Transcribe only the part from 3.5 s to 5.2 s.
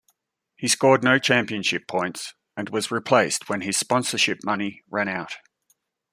his sponsorship money ran